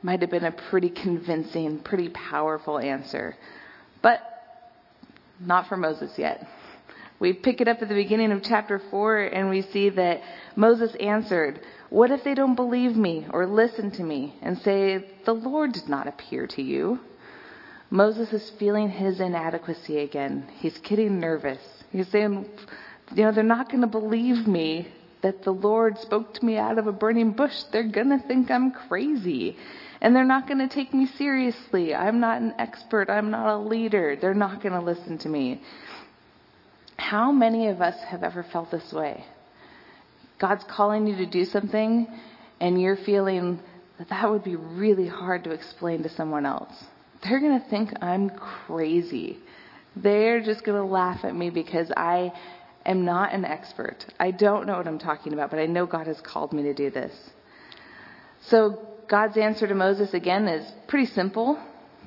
might 0.03 0.21
have 0.21 0.31
been 0.31 0.45
a 0.45 0.53
pretty 0.53 0.89
convincing, 0.89 1.79
pretty 1.81 2.09
powerful 2.09 2.79
answer. 2.79 3.37
But 4.03 4.21
not 5.41 5.69
for 5.69 5.77
Moses 5.77 6.19
yet. 6.19 6.47
We 7.19 7.33
pick 7.33 7.61
it 7.61 7.69
up 7.69 7.81
at 7.81 7.89
the 7.89 7.95
beginning 7.95 8.33
of 8.33 8.43
chapter 8.43 8.79
4 8.91 9.25
and 9.25 9.49
we 9.49 9.63
see 9.63 9.89
that 9.91 10.21
Moses 10.55 10.95
answered, 11.01 11.61
What 11.89 12.11
if 12.11 12.25
they 12.25 12.35
don't 12.35 12.57
believe 12.57 12.97
me 12.97 13.27
or 13.31 13.47
listen 13.47 13.91
to 13.93 14.03
me 14.03 14.35
and 14.43 14.59
say, 14.59 15.05
The 15.25 15.33
Lord 15.33 15.73
did 15.73 15.89
not 15.89 16.07
appear 16.07 16.47
to 16.49 16.63
you? 16.63 17.01
Moses 17.89 18.33
is 18.33 18.51
feeling 18.59 18.91
his 18.91 19.21
inadequacy 19.21 19.99
again. 19.99 20.47
He's 20.59 20.77
getting 20.79 21.21
nervous. 21.21 21.61
He's 21.91 22.09
saying, 22.09 22.47
You 23.15 23.25
know, 23.25 23.33
they're 23.33 23.45
not 23.45 23.71
going 23.71 23.83
to 23.83 23.87
believe 23.87 24.47
me 24.47 24.89
that 25.23 25.43
the 25.43 25.53
Lord 25.53 25.99
spoke 25.99 26.35
to 26.35 26.45
me 26.45 26.59
out 26.59 26.79
of 26.79 26.87
a 26.87 26.93
burning 26.93 27.33
bush. 27.33 27.63
They're 27.73 27.89
going 27.89 28.11
to 28.11 28.27
think 28.27 28.51
I'm 28.51 28.73
crazy. 28.73 29.57
And 30.01 30.15
they're 30.15 30.25
not 30.25 30.47
going 30.47 30.59
to 30.59 30.69
take 30.69 30.93
me 30.93 31.07
seriously. 31.07 31.95
I'm 31.95 32.21
not 32.21 32.43
an 32.43 32.55
expert. 32.59 33.09
I'm 33.09 33.31
not 33.31 33.49
a 33.49 33.59
leader. 33.59 34.17
They're 34.21 34.35
not 34.35 34.63
going 34.63 34.75
to 34.75 34.81
listen 34.81 35.17
to 35.19 35.29
me. 35.29 35.63
How 36.97 37.31
many 37.31 37.69
of 37.69 37.81
us 37.81 37.97
have 38.09 38.23
ever 38.23 38.43
felt 38.43 38.71
this 38.71 38.93
way? 38.93 39.25
God's 40.39 40.65
calling 40.65 41.07
you 41.07 41.17
to 41.17 41.27
do 41.27 41.45
something, 41.45 42.07
and 42.61 42.81
you're 42.81 42.97
feeling 42.97 43.61
that 43.99 44.09
that 44.11 44.31
would 44.31 44.45
be 44.45 44.57
really 44.57 45.09
hard 45.09 45.45
to 45.45 45.51
explain 45.51 46.03
to 46.03 46.09
someone 46.09 46.45
else. 46.45 46.73
They're 47.23 47.41
going 47.41 47.61
to 47.61 47.69
think 47.69 47.93
I'm 48.03 48.31
crazy. 48.31 49.39
They're 49.95 50.43
just 50.43 50.65
going 50.65 50.79
to 50.81 50.87
laugh 50.87 51.25
at 51.25 51.35
me 51.35 51.51
because 51.51 51.91
I 51.97 52.33
am 52.85 53.05
not 53.05 53.33
an 53.33 53.45
expert. 53.45 54.05
I 54.21 54.31
don't 54.31 54.67
know 54.67 54.77
what 54.77 54.87
I'm 54.87 54.99
talking 54.99 55.33
about, 55.33 55.51
but 55.51 55.59
I 55.59 55.67
know 55.67 55.87
God 55.87 56.07
has 56.07 56.21
called 56.21 56.53
me 56.53 56.65
to 56.65 56.75
do 56.75 56.91
this. 56.91 57.13
So 58.43 58.87
God's 59.09 59.37
answer 59.39 59.67
to 59.67 59.75
Moses 59.75 60.13
again 60.13 60.49
is 60.49 60.71
pretty 60.87 61.07
simple, 61.07 61.59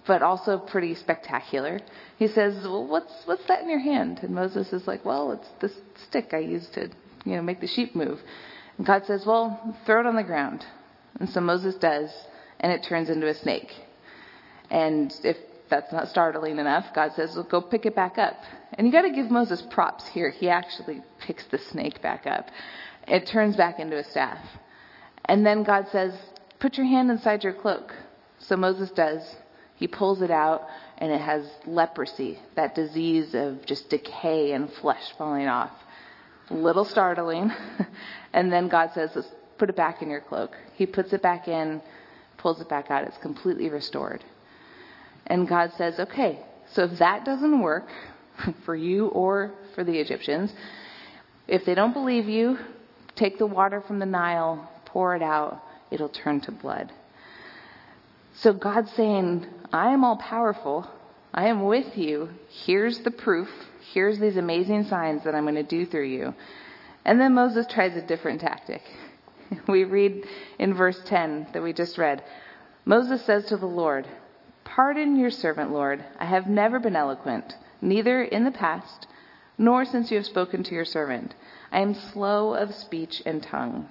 but 0.10 0.24
also 0.24 0.58
pretty 0.58 0.96
spectacular. 0.96 1.80
He 2.18 2.28
says, 2.28 2.64
"Well, 2.64 2.88
what's 2.88 3.14
what's 3.26 3.46
that 3.46 3.62
in 3.62 3.70
your 3.70 3.86
hand?" 3.94 4.20
And 4.24 4.34
Moses 4.34 4.74
is 4.74 4.88
like, 4.88 5.06
"Well, 5.06 5.34
it's 5.34 5.50
this 5.62 5.76
stick 6.08 6.34
I 6.34 6.40
used 6.40 6.74
to, 6.74 6.90
you 7.26 7.36
know, 7.36 7.44
make 7.44 7.62
the 7.62 7.68
sheep 7.68 7.96
move." 7.96 8.20
And 8.78 8.88
God 8.88 9.06
says, 9.06 9.24
"Well, 9.26 9.46
throw 9.86 10.00
it 10.00 10.08
on 10.08 10.16
the 10.16 10.24
ground." 10.24 10.66
And 11.20 11.30
so 11.30 11.42
Moses 11.42 11.76
does, 11.76 12.10
and 12.60 12.72
it 12.72 12.82
turns 12.84 13.10
into 13.10 13.28
a 13.28 13.36
snake. 13.36 13.72
And 14.72 15.14
if 15.24 15.38
that's 15.70 15.92
not 15.92 16.08
startling 16.08 16.58
enough, 16.58 16.86
God 16.94 17.12
says, 17.16 17.36
well, 17.36 17.44
go 17.44 17.62
pick 17.62 17.86
it 17.86 17.96
back 17.96 18.18
up. 18.18 18.38
And 18.74 18.88
you 18.88 18.94
got 18.94 19.04
to 19.04 19.12
give 19.12 19.30
Moses 19.30 19.62
props 19.70 20.08
here. 20.08 20.30
He 20.30 20.50
actually 20.50 21.02
picks 21.20 21.46
the 21.46 21.58
snake 21.58 22.02
back 22.02 22.26
up. 22.26 22.46
It 23.08 23.28
turns 23.28 23.56
back 23.56 23.80
into 23.80 23.98
a 23.98 24.04
staff. 24.04 24.40
And 25.26 25.46
then 25.46 25.64
God 25.64 25.88
says, 25.92 26.14
put 26.60 26.78
your 26.78 26.88
hand 26.88 27.12
inside 27.12 27.44
your 27.44 27.54
cloak. 27.54 27.94
So 28.40 28.56
Moses 28.56 28.90
does. 28.92 29.22
He 29.80 29.88
pulls 29.88 30.22
it 30.22 30.30
out, 30.30 30.68
and 30.98 31.10
it 31.10 31.22
has 31.22 31.50
leprosy, 31.66 32.38
that 32.56 32.76
disease 32.76 33.34
of 33.34 33.66
just 33.66 33.90
decay 33.90 34.52
and 34.52 34.70
flesh 34.74 35.14
falling 35.18 35.48
off. 35.48 35.72
A 36.50 36.54
little 36.54 36.84
startling. 36.84 37.50
and 38.34 38.52
then 38.52 38.68
God 38.68 38.92
says, 38.94 39.12
Let's 39.16 39.30
put 39.58 39.70
it 39.70 39.78
back 39.78 40.02
in 40.02 40.10
your 40.10 40.20
cloak. 40.20 40.52
He 40.76 40.86
puts 40.86 41.14
it 41.14 41.22
back 41.22 41.48
in, 41.48 41.82
pulls 42.38 42.60
it 42.60 42.68
back 42.68 42.92
out. 42.92 43.06
It's 43.06 43.18
completely 43.20 43.70
restored. 43.70 44.22
And 45.28 45.48
God 45.48 45.72
says, 45.78 45.98
Okay, 45.98 46.42
so 46.74 46.84
if 46.84 47.00
that 47.00 47.24
doesn't 47.24 47.62
work 47.62 47.88
for 48.66 48.76
you 48.76 49.08
or 49.08 49.54
for 49.76 49.86
the 49.86 49.98
Egyptians, 49.98 50.52
if 51.48 51.64
they 51.64 51.74
don't 51.74 51.94
believe 51.94 52.28
you, 52.28 52.58
take 53.16 53.38
the 53.38 53.46
water 53.48 53.80
from 53.80 54.00
the 54.00 54.06
Nile, 54.06 54.70
pour 54.84 55.16
it 55.16 55.22
out, 55.22 55.64
it'll 55.90 56.10
turn 56.10 56.42
to 56.42 56.52
blood. 56.52 56.92
So 58.42 58.54
God's 58.54 58.92
saying, 58.94 59.46
I 59.74 59.92
am 59.92 60.06
all 60.06 60.16
powerful. 60.16 60.90
I 61.34 61.48
am 61.50 61.64
with 61.64 61.98
you. 61.98 62.30
Here's 62.48 63.00
the 63.00 63.12
proof. 63.12 63.50
Here's 63.94 64.18
these 64.18 64.38
amazing 64.38 64.86
signs 64.86 65.26
that 65.26 65.36
I'm 65.36 65.44
going 65.44 65.56
to 65.56 65.64
do 65.64 65.86
through 65.86 66.08
you. 66.08 66.34
And 67.04 67.20
then 67.20 67.34
Moses 67.34 67.68
tries 67.68 67.98
a 67.98 68.02
different 68.02 68.42
tactic. 68.42 68.82
We 69.68 69.84
read 69.84 70.26
in 70.60 70.76
verse 70.76 71.02
10 71.06 71.48
that 71.54 71.64
we 71.64 71.74
just 71.74 71.98
read 71.98 72.24
Moses 72.86 73.26
says 73.26 73.46
to 73.48 73.58
the 73.58 73.66
Lord, 73.66 74.08
Pardon 74.64 75.18
your 75.18 75.32
servant, 75.32 75.72
Lord. 75.72 76.06
I 76.20 76.26
have 76.26 76.48
never 76.48 76.80
been 76.80 76.96
eloquent, 76.96 77.56
neither 77.82 78.24
in 78.24 78.46
the 78.46 78.52
past, 78.52 79.08
nor 79.58 79.86
since 79.86 80.12
you 80.12 80.18
have 80.18 80.26
spoken 80.28 80.64
to 80.64 80.76
your 80.76 80.86
servant. 80.86 81.34
I 81.72 81.80
am 81.80 81.96
slow 81.96 82.54
of 82.54 82.76
speech 82.76 83.24
and 83.26 83.42
tongue. 83.42 83.90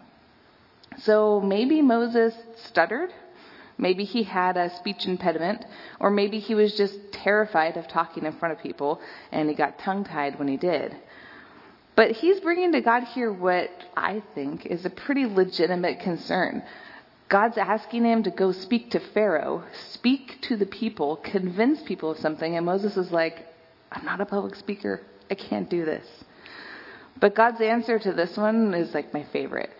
So 0.98 1.40
maybe 1.40 1.82
Moses 1.82 2.34
stuttered 2.56 3.12
Maybe 3.78 4.04
he 4.04 4.24
had 4.24 4.56
a 4.56 4.74
speech 4.76 5.06
impediment, 5.06 5.64
or 6.00 6.10
maybe 6.10 6.40
he 6.40 6.54
was 6.54 6.76
just 6.76 6.96
terrified 7.12 7.76
of 7.76 7.86
talking 7.86 8.24
in 8.24 8.32
front 8.32 8.52
of 8.52 8.62
people 8.62 9.00
and 9.30 9.48
he 9.48 9.54
got 9.54 9.78
tongue 9.78 10.04
tied 10.04 10.38
when 10.38 10.48
he 10.48 10.56
did. 10.56 10.96
But 11.94 12.12
he's 12.12 12.40
bringing 12.40 12.72
to 12.72 12.80
God 12.80 13.04
here 13.04 13.32
what 13.32 13.70
I 13.96 14.22
think 14.34 14.66
is 14.66 14.84
a 14.84 14.90
pretty 14.90 15.26
legitimate 15.26 16.00
concern. 16.00 16.62
God's 17.28 17.58
asking 17.58 18.04
him 18.04 18.22
to 18.22 18.30
go 18.30 18.52
speak 18.52 18.90
to 18.92 19.00
Pharaoh, 19.00 19.64
speak 19.90 20.38
to 20.42 20.56
the 20.56 20.66
people, 20.66 21.16
convince 21.16 21.82
people 21.82 22.12
of 22.12 22.18
something, 22.18 22.56
and 22.56 22.64
Moses 22.64 22.96
is 22.96 23.10
like, 23.12 23.46
I'm 23.92 24.04
not 24.04 24.20
a 24.20 24.26
public 24.26 24.54
speaker. 24.54 25.02
I 25.30 25.34
can't 25.34 25.68
do 25.68 25.84
this. 25.84 26.06
But 27.20 27.34
God's 27.34 27.60
answer 27.60 27.98
to 27.98 28.12
this 28.12 28.36
one 28.36 28.72
is 28.74 28.94
like 28.94 29.12
my 29.12 29.24
favorite. 29.24 29.70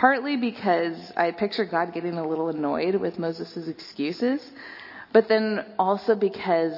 Partly 0.00 0.38
because 0.38 1.12
I 1.14 1.30
picture 1.32 1.66
God 1.66 1.92
getting 1.92 2.14
a 2.14 2.26
little 2.26 2.48
annoyed 2.48 2.94
with 2.94 3.18
Moses' 3.18 3.68
excuses, 3.68 4.40
but 5.12 5.28
then 5.28 5.66
also 5.78 6.14
because 6.14 6.72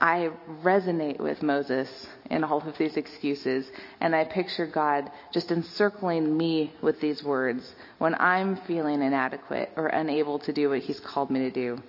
I 0.00 0.30
resonate 0.60 1.20
with 1.20 1.40
Moses 1.40 1.88
in 2.32 2.42
all 2.42 2.60
of 2.66 2.76
these 2.76 2.96
excuses, 2.96 3.70
and 4.00 4.12
I 4.12 4.24
picture 4.24 4.66
God 4.66 5.08
just 5.32 5.52
encircling 5.52 6.36
me 6.36 6.72
with 6.82 7.00
these 7.00 7.22
words 7.22 7.76
when 7.98 8.16
I'm 8.16 8.56
feeling 8.66 9.02
inadequate 9.02 9.70
or 9.76 9.86
unable 9.86 10.40
to 10.40 10.52
do 10.52 10.70
what 10.70 10.80
He's 10.80 10.98
called 10.98 11.30
me 11.30 11.48
to 11.48 11.52
do. 11.52 11.80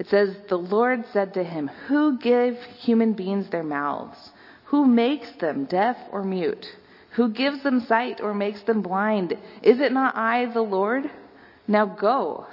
It 0.00 0.08
says, 0.08 0.34
The 0.48 0.58
Lord 0.58 1.04
said 1.12 1.34
to 1.34 1.44
him, 1.44 1.68
Who 1.86 2.18
gave 2.18 2.56
human 2.80 3.12
beings 3.12 3.48
their 3.50 3.62
mouths? 3.62 4.18
Who 4.64 4.84
makes 4.84 5.30
them 5.38 5.66
deaf 5.66 5.96
or 6.10 6.24
mute? 6.24 6.66
Who 7.12 7.30
gives 7.30 7.62
them 7.62 7.80
sight 7.80 8.20
or 8.20 8.34
makes 8.34 8.62
them 8.62 8.82
blind? 8.82 9.36
Is 9.62 9.80
it 9.80 9.92
not 9.92 10.16
I, 10.16 10.46
the 10.46 10.62
Lord? 10.62 11.10
Now 11.66 11.86
go. 11.86 12.46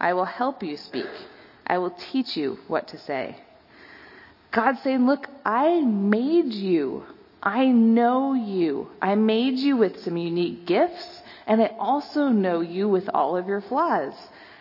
I 0.00 0.12
will 0.12 0.24
help 0.24 0.62
you 0.62 0.76
speak. 0.76 1.08
I 1.66 1.78
will 1.78 1.90
teach 1.90 2.36
you 2.36 2.58
what 2.68 2.88
to 2.88 2.98
say. 2.98 3.36
God's 4.50 4.82
saying, 4.82 5.06
Look, 5.06 5.28
I 5.44 5.80
made 5.82 6.52
you. 6.52 7.04
I 7.42 7.66
know 7.66 8.34
you. 8.34 8.88
I 9.00 9.14
made 9.14 9.58
you 9.58 9.76
with 9.76 10.02
some 10.02 10.16
unique 10.16 10.66
gifts, 10.66 11.22
and 11.46 11.62
I 11.62 11.76
also 11.78 12.28
know 12.28 12.60
you 12.60 12.88
with 12.88 13.08
all 13.12 13.36
of 13.36 13.46
your 13.46 13.60
flaws. 13.60 14.14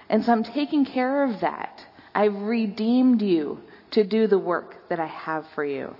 And 0.10 0.24
so 0.24 0.32
I'm 0.32 0.44
taking 0.44 0.86
care 0.86 1.24
of 1.24 1.40
that. 1.42 1.86
I've 2.14 2.36
redeemed 2.36 3.22
you 3.22 3.60
to 3.92 4.04
do 4.04 4.28
the 4.28 4.40
work 4.40 4.90
that 4.90 5.00
I 5.00 5.08
have 5.08 5.48
for 5.56 5.66
you. 5.66 5.96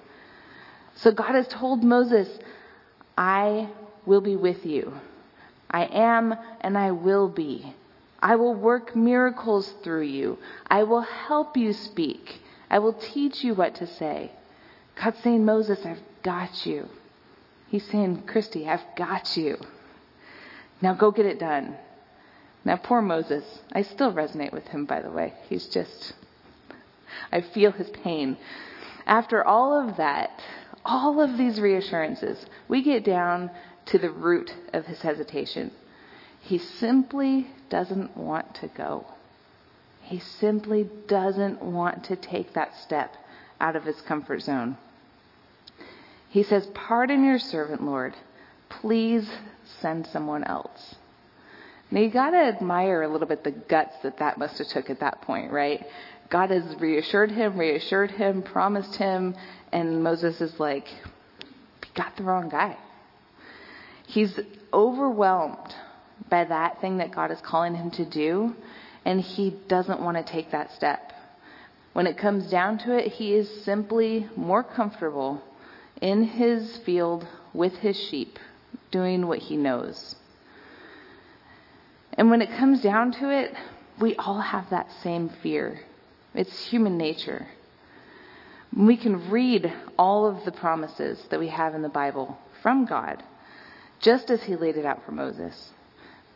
So 0.96 1.12
God 1.12 1.36
has 1.36 1.48
told 1.48 1.84
Moses, 1.84 2.28
I 3.18 3.70
will 4.06 4.22
be 4.22 4.36
with 4.36 4.66
you. 4.66 4.94
I 5.70 5.86
am 5.86 6.36
and 6.62 6.78
I 6.78 6.92
will 6.92 7.28
be. 7.28 7.74
I 8.20 8.36
will 8.36 8.54
work 8.54 8.96
miracles 8.96 9.74
through 9.84 10.04
you. 10.04 10.38
I 10.68 10.84
will 10.84 11.02
help 11.02 11.58
you 11.58 11.74
speak. 11.74 12.42
I 12.70 12.80
will 12.80 12.94
teach 12.94 13.44
you 13.44 13.54
what 13.54 13.76
to 13.76 13.88
say. 13.88 14.32
God's 15.02 15.20
saying, 15.20 15.46
Moses, 15.46 15.86
I've 15.86 16.02
got 16.24 16.66
you. 16.66 16.88
He's 17.70 17.86
saying, 17.86 18.24
Christy, 18.24 18.68
I've 18.68 18.86
got 18.96 19.38
you. 19.38 19.58
Now 20.82 20.94
go 20.94 21.12
get 21.12 21.26
it 21.26 21.40
done. 21.40 21.76
Now, 22.66 22.78
poor 22.78 23.02
Moses. 23.02 23.44
I 23.72 23.84
still 23.84 24.12
resonate 24.12 24.52
with 24.52 24.68
him, 24.68 24.86
by 24.86 25.02
the 25.02 25.12
way. 25.12 25.34
He's 25.48 25.68
just, 25.68 26.14
I 27.32 27.42
feel 27.42 27.72
his 27.72 27.90
pain. 27.90 28.38
After 29.06 29.44
all 29.44 29.88
of 29.88 29.98
that, 29.98 30.42
all 30.88 31.22
of 31.22 31.38
these 31.38 31.60
reassurances, 31.60 32.46
we 32.70 32.82
get 32.82 33.04
down 33.04 33.52
to 33.88 33.98
the 34.00 34.10
root 34.10 34.54
of 34.74 34.86
his 34.86 35.02
hesitation. 35.02 35.72
He 36.42 36.58
simply 36.58 37.48
doesn't 37.70 38.16
want 38.16 38.56
to 38.56 38.68
go. 38.68 39.06
He 40.02 40.20
simply 40.20 40.90
doesn't 41.08 41.62
want 41.62 42.06
to 42.06 42.16
take 42.16 42.54
that 42.54 42.74
step 42.78 43.16
out 43.60 43.76
of 43.76 43.84
his 43.84 44.00
comfort 44.02 44.42
zone. 44.42 44.78
He 46.30 46.44
says, 46.44 46.68
Pardon 46.68 47.26
your 47.26 47.40
servant, 47.40 47.84
Lord. 47.84 48.16
Please 48.70 49.30
send 49.82 50.08
someone 50.08 50.46
else. 50.46 50.96
Now 51.90 52.02
you 52.02 52.10
gotta 52.10 52.38
admire 52.38 53.04
a 53.04 53.08
little 53.08 53.28
bit 53.28 53.44
the 53.44 53.52
guts 53.52 53.96
that 54.04 54.18
that 54.20 54.38
must 54.38 54.58
have 54.58 54.68
took 54.68 54.90
at 54.90 55.00
that 55.00 55.22
point, 55.22 55.52
right? 55.52 55.86
God 56.30 56.50
has 56.52 56.64
reassured 56.80 57.32
him, 57.32 57.58
reassured 57.58 58.12
him, 58.12 58.42
promised 58.42 58.96
him, 58.98 59.36
and 59.72 60.04
Moses 60.04 60.42
is 60.42 60.60
like, 60.60 60.88
got 61.96 62.18
the 62.18 62.24
wrong 62.24 62.50
guy. 62.50 62.78
He's 64.06 64.38
overwhelmed 64.74 65.76
by 66.30 66.44
that 66.46 66.82
thing 66.82 66.98
that 66.98 67.12
God 67.12 67.32
is 67.32 67.40
calling 67.42 67.76
him 67.76 67.92
to 67.92 68.06
do, 68.06 68.54
and 69.06 69.22
he 69.22 69.56
doesn't 69.70 70.02
want 70.02 70.18
to 70.18 70.24
take 70.24 70.52
that 70.52 70.74
step. 70.74 71.14
When 71.94 72.06
it 72.06 72.18
comes 72.18 72.50
down 72.50 72.80
to 72.80 72.98
it, 72.98 73.14
he 73.14 73.34
is 73.34 73.64
simply 73.64 74.28
more 74.36 74.64
comfortable 74.64 75.42
in 76.02 76.24
his 76.24 76.78
field 76.78 77.26
with 77.54 77.74
his 77.78 77.98
sheep, 77.98 78.38
doing 78.92 79.28
what 79.28 79.40
he 79.40 79.56
knows. 79.56 80.16
And 82.18 82.32
when 82.32 82.42
it 82.42 82.52
comes 82.58 82.82
down 82.82 83.12
to 83.14 83.30
it, 83.30 83.54
we 84.00 84.16
all 84.16 84.42
have 84.42 84.70
that 84.72 84.92
same 85.04 85.30
fear. 85.30 85.80
It's 86.34 86.68
human 86.68 86.98
nature. 86.98 87.48
We 88.76 88.98
can 88.98 89.30
read 89.30 89.72
all 89.98 90.28
of 90.28 90.44
the 90.44 90.52
promises 90.52 91.24
that 91.30 91.40
we 91.40 91.48
have 91.48 91.74
in 91.74 91.82
the 91.84 91.90
Bible 91.90 92.38
from 92.62 92.86
God, 92.86 93.24
just 94.00 94.30
as 94.30 94.44
He 94.44 94.56
laid 94.56 94.78
it 94.78 94.86
out 94.86 95.06
for 95.06 95.12
Moses. 95.12 95.72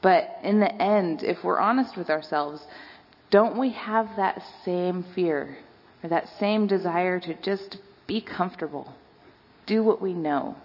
But 0.02 0.38
in 0.44 0.60
the 0.60 0.74
end, 0.82 1.24
if 1.24 1.44
we're 1.44 1.60
honest 1.60 1.98
with 1.98 2.10
ourselves, 2.10 2.66
don't 3.30 3.58
we 3.58 3.70
have 3.72 4.16
that 4.18 4.42
same 4.66 5.04
fear 5.16 5.58
or 6.04 6.10
that 6.10 6.30
same 6.40 6.68
desire 6.68 7.20
to 7.20 7.34
just 7.36 7.78
be 8.08 8.22
comfortable? 8.22 8.94
Do 9.66 9.84
what 9.84 10.02
we 10.02 10.14
know. 10.14 10.56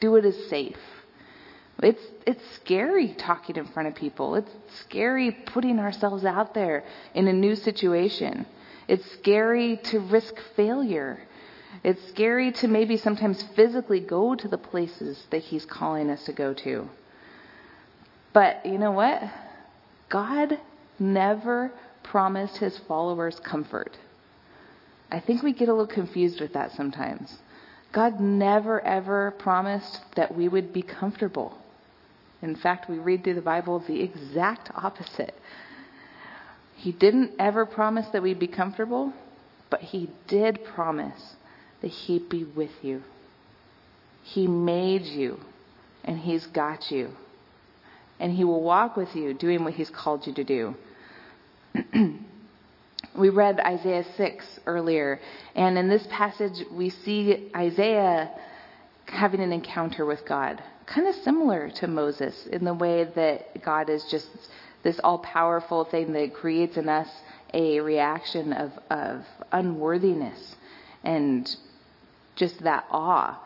Do 0.00 0.12
what 0.12 0.24
is 0.24 0.48
safe. 0.48 0.78
It's 1.82 2.02
it's 2.26 2.42
scary 2.56 3.08
talking 3.08 3.56
in 3.56 3.66
front 3.66 3.88
of 3.88 3.94
people. 3.94 4.34
It's 4.34 4.50
scary 4.80 5.30
putting 5.30 5.78
ourselves 5.78 6.24
out 6.24 6.54
there 6.54 6.84
in 7.14 7.28
a 7.28 7.32
new 7.32 7.54
situation. 7.54 8.46
It's 8.88 9.10
scary 9.12 9.78
to 9.84 10.00
risk 10.00 10.34
failure. 10.54 11.20
It's 11.84 12.02
scary 12.08 12.52
to 12.52 12.68
maybe 12.68 12.96
sometimes 12.96 13.42
physically 13.54 14.00
go 14.00 14.34
to 14.34 14.48
the 14.48 14.58
places 14.58 15.22
that 15.30 15.42
he's 15.42 15.66
calling 15.66 16.08
us 16.08 16.24
to 16.24 16.32
go 16.32 16.54
to. 16.54 16.88
But 18.32 18.64
you 18.64 18.78
know 18.78 18.92
what? 18.92 19.22
God 20.08 20.58
never 20.98 21.72
promised 22.02 22.56
his 22.58 22.78
followers 22.78 23.38
comfort. 23.40 23.96
I 25.10 25.20
think 25.20 25.42
we 25.42 25.52
get 25.52 25.68
a 25.68 25.72
little 25.72 25.86
confused 25.86 26.40
with 26.40 26.54
that 26.54 26.72
sometimes. 26.72 27.36
God 27.92 28.20
never 28.20 28.80
ever 28.80 29.32
promised 29.38 30.00
that 30.16 30.34
we 30.34 30.48
would 30.48 30.72
be 30.72 30.82
comfortable. 30.82 31.56
In 32.46 32.54
fact, 32.54 32.88
we 32.88 32.98
read 32.98 33.24
through 33.24 33.34
the 33.34 33.40
Bible 33.40 33.80
the 33.80 34.00
exact 34.00 34.70
opposite. 34.72 35.34
He 36.76 36.92
didn't 36.92 37.32
ever 37.40 37.66
promise 37.66 38.06
that 38.12 38.22
we'd 38.22 38.38
be 38.38 38.46
comfortable, 38.46 39.12
but 39.68 39.80
He 39.80 40.10
did 40.28 40.64
promise 40.64 41.34
that 41.82 41.88
He'd 41.88 42.28
be 42.28 42.44
with 42.44 42.70
you. 42.82 43.02
He 44.22 44.46
made 44.46 45.02
you, 45.02 45.40
and 46.04 46.20
He's 46.20 46.46
got 46.46 46.88
you. 46.88 47.10
And 48.20 48.32
He 48.32 48.44
will 48.44 48.62
walk 48.62 48.96
with 48.96 49.16
you 49.16 49.34
doing 49.34 49.64
what 49.64 49.74
He's 49.74 49.90
called 49.90 50.24
you 50.24 50.34
to 50.34 50.44
do. 50.44 50.76
we 53.18 53.28
read 53.28 53.58
Isaiah 53.58 54.04
6 54.16 54.60
earlier, 54.66 55.18
and 55.56 55.76
in 55.76 55.88
this 55.88 56.06
passage, 56.10 56.64
we 56.70 56.90
see 56.90 57.50
Isaiah 57.56 58.30
having 59.06 59.40
an 59.40 59.52
encounter 59.52 60.04
with 60.04 60.24
God 60.26 60.62
kind 60.86 61.08
of 61.08 61.14
similar 61.16 61.68
to 61.68 61.88
Moses 61.88 62.46
in 62.46 62.64
the 62.64 62.74
way 62.74 63.04
that 63.04 63.62
God 63.62 63.90
is 63.90 64.04
just 64.04 64.28
this 64.82 65.00
all 65.02 65.18
powerful 65.18 65.84
thing 65.84 66.12
that 66.12 66.32
creates 66.32 66.76
in 66.76 66.88
us 66.88 67.08
a 67.52 67.80
reaction 67.80 68.52
of, 68.52 68.72
of 68.88 69.24
unworthiness 69.50 70.54
and 71.02 71.56
just 72.36 72.62
that 72.62 72.84
awe. 72.90 73.42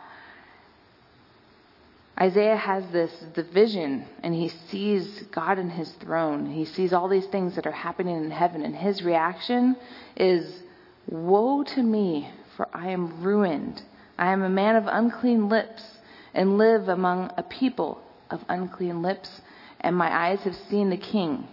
Isaiah 2.21 2.57
has 2.57 2.85
this 2.93 3.11
vision 3.51 4.05
and 4.23 4.35
he 4.35 4.49
sees 4.49 5.23
God 5.33 5.59
in 5.59 5.71
his 5.71 5.91
throne. 5.93 6.45
He 6.45 6.67
sees 6.67 6.93
all 6.93 7.09
these 7.09 7.27
things 7.27 7.57
that 7.57 7.67
are 7.67 7.73
happening 7.73 8.17
in 8.17 8.31
heaven 8.31 8.63
and 8.63 8.77
his 8.77 9.03
reaction 9.03 9.77
is 10.17 10.63
woe 11.07 11.65
to 11.65 11.83
me 11.83 12.31
for 12.57 12.69
I 12.75 12.91
am 12.91 13.23
ruined. 13.23 13.81
I 14.21 14.33
am 14.33 14.43
a 14.43 14.51
man 14.51 14.77
of 14.77 14.87
unclean 14.87 15.49
lips 15.49 15.97
and 16.35 16.59
live 16.59 16.91
among 16.91 17.33
a 17.39 17.43
people 17.43 18.03
of 18.31 18.45
unclean 18.51 19.01
lips, 19.01 19.41
and 19.81 19.97
my 19.97 20.15
eyes 20.15 20.41
have 20.43 20.55
seen 20.55 20.91
the 20.91 20.99
King, 20.99 21.49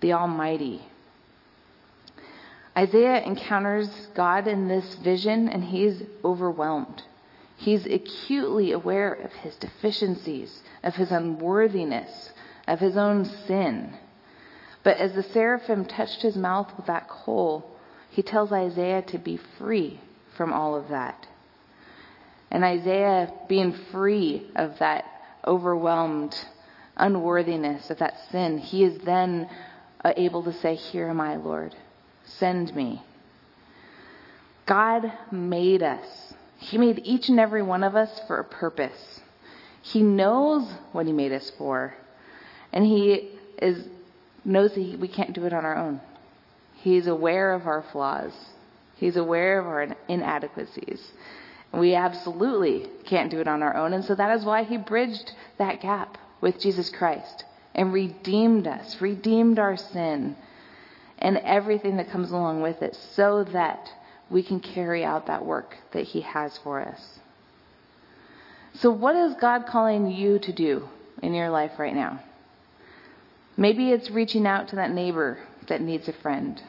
the 0.00 0.12
Almighty. 0.12 0.82
Isaiah 2.78 3.20
encounters 3.20 3.88
God 4.14 4.46
in 4.46 4.68
this 4.68 4.94
vision, 4.94 5.48
and 5.48 5.64
he's 5.64 6.04
overwhelmed. 6.24 7.02
He's 7.56 7.84
acutely 7.84 8.70
aware 8.70 9.12
of 9.12 9.32
his 9.32 9.56
deficiencies, 9.56 10.62
of 10.84 10.94
his 10.94 11.10
unworthiness, 11.10 12.32
of 12.68 12.78
his 12.78 12.96
own 12.96 13.24
sin. 13.24 13.92
But 14.84 14.98
as 14.98 15.14
the 15.14 15.22
seraphim 15.24 15.84
touched 15.84 16.22
his 16.22 16.36
mouth 16.36 16.76
with 16.76 16.86
that 16.86 17.08
coal, 17.08 17.68
he 18.08 18.22
tells 18.22 18.52
Isaiah 18.52 19.02
to 19.02 19.18
be 19.18 19.36
free 19.36 20.00
from 20.36 20.52
all 20.52 20.76
of 20.76 20.88
that. 20.90 21.26
And 22.50 22.64
Isaiah 22.64 23.32
being 23.48 23.72
free 23.90 24.46
of 24.54 24.78
that 24.78 25.04
overwhelmed 25.46 26.36
unworthiness, 26.96 27.90
of 27.90 27.98
that 27.98 28.14
sin, 28.30 28.58
he 28.58 28.84
is 28.84 28.98
then 29.04 29.48
uh, 30.04 30.12
able 30.16 30.42
to 30.44 30.52
say, 30.52 30.74
Here 30.74 31.08
am 31.08 31.20
I, 31.20 31.36
Lord. 31.36 31.74
Send 32.24 32.74
me. 32.74 33.02
God 34.66 35.12
made 35.30 35.82
us. 35.82 36.34
He 36.58 36.78
made 36.78 37.00
each 37.04 37.28
and 37.28 37.38
every 37.38 37.62
one 37.62 37.84
of 37.84 37.96
us 37.96 38.20
for 38.26 38.38
a 38.38 38.44
purpose. 38.44 39.20
He 39.82 40.02
knows 40.02 40.70
what 40.92 41.06
He 41.06 41.12
made 41.12 41.32
us 41.32 41.50
for. 41.58 41.94
And 42.72 42.84
He 42.84 43.30
is, 43.60 43.86
knows 44.44 44.74
that 44.74 44.98
we 44.98 45.08
can't 45.08 45.34
do 45.34 45.44
it 45.44 45.52
on 45.52 45.64
our 45.64 45.76
own. 45.76 46.00
He's 46.76 47.06
aware 47.06 47.52
of 47.52 47.66
our 47.66 47.84
flaws. 47.92 48.32
He's 48.96 49.16
aware 49.16 49.58
of 49.58 49.66
our 49.66 49.96
inadequacies. 50.08 51.12
We 51.74 51.94
absolutely 51.94 52.88
can't 53.04 53.30
do 53.30 53.40
it 53.40 53.48
on 53.48 53.62
our 53.62 53.76
own. 53.76 53.92
And 53.92 54.04
so 54.04 54.14
that 54.14 54.36
is 54.36 54.44
why 54.44 54.64
he 54.64 54.76
bridged 54.76 55.32
that 55.58 55.80
gap 55.80 56.18
with 56.40 56.60
Jesus 56.60 56.90
Christ 56.90 57.44
and 57.74 57.92
redeemed 57.92 58.66
us, 58.66 59.00
redeemed 59.00 59.58
our 59.58 59.76
sin 59.76 60.36
and 61.18 61.38
everything 61.38 61.96
that 61.96 62.10
comes 62.10 62.30
along 62.30 62.62
with 62.62 62.82
it 62.82 62.94
so 62.94 63.44
that 63.44 63.90
we 64.30 64.42
can 64.42 64.60
carry 64.60 65.04
out 65.04 65.26
that 65.26 65.44
work 65.44 65.76
that 65.92 66.04
he 66.04 66.20
has 66.20 66.56
for 66.58 66.80
us. 66.80 67.18
So, 68.74 68.90
what 68.90 69.16
is 69.16 69.34
God 69.40 69.66
calling 69.66 70.10
you 70.10 70.38
to 70.40 70.52
do 70.52 70.88
in 71.22 71.34
your 71.34 71.50
life 71.50 71.78
right 71.78 71.94
now? 71.94 72.22
Maybe 73.56 73.90
it's 73.90 74.10
reaching 74.10 74.46
out 74.46 74.68
to 74.68 74.76
that 74.76 74.90
neighbor 74.90 75.38
that 75.68 75.80
needs 75.80 76.08
a 76.08 76.12
friend 76.12 76.60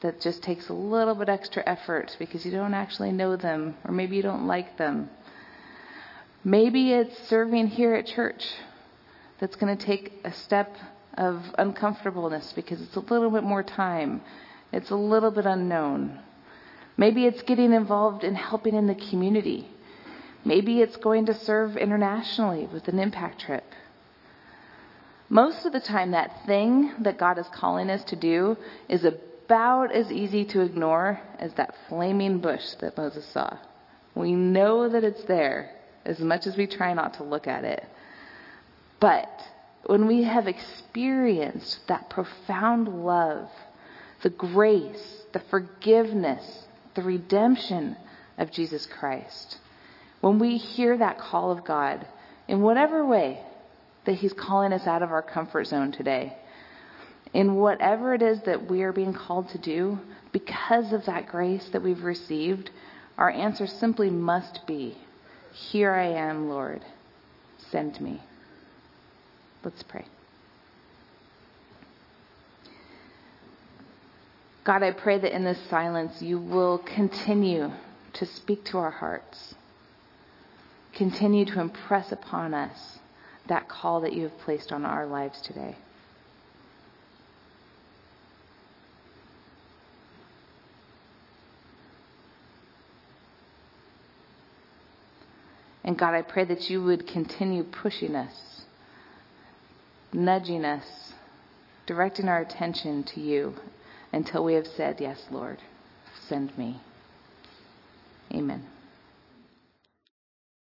that 0.00 0.20
just 0.20 0.42
takes 0.42 0.68
a 0.68 0.72
little 0.72 1.14
bit 1.14 1.28
extra 1.28 1.62
effort 1.66 2.14
because 2.18 2.44
you 2.44 2.52
don't 2.52 2.74
actually 2.74 3.12
know 3.12 3.36
them 3.36 3.76
or 3.84 3.92
maybe 3.92 4.16
you 4.16 4.22
don't 4.22 4.46
like 4.46 4.76
them. 4.78 5.10
Maybe 6.44 6.92
it's 6.92 7.28
serving 7.28 7.66
here 7.68 7.94
at 7.94 8.06
church 8.06 8.44
that's 9.40 9.56
going 9.56 9.76
to 9.76 9.84
take 9.84 10.12
a 10.24 10.32
step 10.32 10.76
of 11.14 11.42
uncomfortableness 11.58 12.52
because 12.54 12.80
it's 12.80 12.94
a 12.94 13.00
little 13.00 13.30
bit 13.30 13.42
more 13.42 13.62
time. 13.62 14.20
It's 14.72 14.90
a 14.90 14.96
little 14.96 15.32
bit 15.32 15.46
unknown. 15.46 16.20
Maybe 16.96 17.26
it's 17.26 17.42
getting 17.42 17.72
involved 17.72 18.24
in 18.24 18.34
helping 18.34 18.74
in 18.74 18.86
the 18.86 18.94
community. 18.94 19.68
Maybe 20.44 20.80
it's 20.80 20.96
going 20.96 21.26
to 21.26 21.34
serve 21.34 21.76
internationally 21.76 22.68
with 22.72 22.86
an 22.88 22.98
impact 22.98 23.40
trip. 23.40 23.64
Most 25.28 25.66
of 25.66 25.72
the 25.72 25.80
time, 25.80 26.12
that 26.12 26.46
thing 26.46 26.92
that 27.00 27.18
God 27.18 27.38
is 27.38 27.46
calling 27.52 27.90
us 27.90 28.02
to 28.04 28.16
do 28.16 28.56
is 28.88 29.04
a 29.04 29.14
about 29.48 29.90
as 29.92 30.12
easy 30.12 30.44
to 30.44 30.60
ignore 30.60 31.18
as 31.38 31.54
that 31.54 31.74
flaming 31.88 32.38
bush 32.38 32.74
that 32.80 32.94
Moses 32.98 33.24
saw. 33.32 33.56
We 34.14 34.32
know 34.32 34.90
that 34.90 35.04
it's 35.04 35.24
there 35.24 35.70
as 36.04 36.18
much 36.20 36.46
as 36.46 36.54
we 36.54 36.66
try 36.66 36.92
not 36.92 37.14
to 37.14 37.22
look 37.22 37.46
at 37.46 37.64
it. 37.64 37.82
But 39.00 39.30
when 39.86 40.06
we 40.06 40.24
have 40.24 40.48
experienced 40.48 41.88
that 41.88 42.10
profound 42.10 42.88
love, 43.06 43.48
the 44.22 44.28
grace, 44.28 45.22
the 45.32 45.40
forgiveness, 45.50 46.66
the 46.94 47.02
redemption 47.02 47.96
of 48.36 48.50
Jesus 48.50 48.84
Christ, 48.84 49.56
when 50.20 50.38
we 50.38 50.58
hear 50.58 50.98
that 50.98 51.18
call 51.18 51.52
of 51.52 51.64
God 51.64 52.06
in 52.48 52.60
whatever 52.60 53.06
way 53.06 53.40
that 54.04 54.16
He's 54.16 54.34
calling 54.34 54.74
us 54.74 54.86
out 54.86 55.02
of 55.02 55.10
our 55.10 55.22
comfort 55.22 55.68
zone 55.68 55.90
today, 55.90 56.36
in 57.34 57.56
whatever 57.56 58.14
it 58.14 58.22
is 58.22 58.40
that 58.42 58.70
we 58.70 58.82
are 58.82 58.92
being 58.92 59.12
called 59.12 59.48
to 59.50 59.58
do, 59.58 59.98
because 60.32 60.92
of 60.92 61.06
that 61.06 61.28
grace 61.28 61.68
that 61.72 61.82
we've 61.82 62.02
received, 62.02 62.70
our 63.16 63.30
answer 63.30 63.66
simply 63.66 64.10
must 64.10 64.66
be 64.66 64.96
Here 65.52 65.92
I 65.92 66.06
am, 66.06 66.48
Lord. 66.48 66.84
Send 67.70 68.00
me. 68.00 68.22
Let's 69.64 69.82
pray. 69.82 70.04
God, 74.64 74.82
I 74.82 74.92
pray 74.92 75.18
that 75.18 75.34
in 75.34 75.44
this 75.44 75.58
silence 75.68 76.20
you 76.20 76.38
will 76.38 76.78
continue 76.78 77.70
to 78.14 78.26
speak 78.26 78.64
to 78.66 78.78
our 78.78 78.90
hearts. 78.90 79.54
Continue 80.92 81.44
to 81.46 81.60
impress 81.60 82.12
upon 82.12 82.54
us 82.54 82.98
that 83.46 83.68
call 83.68 84.02
that 84.02 84.12
you 84.12 84.24
have 84.24 84.38
placed 84.40 84.72
on 84.72 84.84
our 84.84 85.06
lives 85.06 85.40
today. 85.40 85.76
And 95.88 95.96
God, 95.96 96.12
I 96.12 96.20
pray 96.20 96.44
that 96.44 96.68
you 96.68 96.84
would 96.84 97.06
continue 97.06 97.64
pushing 97.64 98.14
us, 98.14 98.60
nudging 100.12 100.66
us, 100.66 101.14
directing 101.86 102.28
our 102.28 102.42
attention 102.42 103.04
to 103.04 103.20
you 103.20 103.54
until 104.12 104.44
we 104.44 104.52
have 104.52 104.66
said, 104.66 105.00
Yes, 105.00 105.18
Lord, 105.30 105.62
send 106.28 106.58
me. 106.58 106.82
Amen. 108.34 108.66